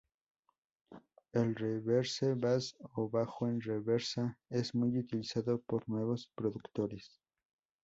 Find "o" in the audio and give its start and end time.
2.95-3.07